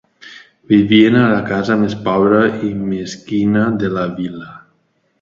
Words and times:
Vivien 0.71 1.17
a 1.19 1.25
la 1.33 1.43
casa 1.51 1.77
més 1.83 1.95
pobra 2.09 2.41
i 2.71 2.75
mesquina 2.81 3.71
de 3.85 3.97
la 4.01 4.11
vila. 4.21 4.53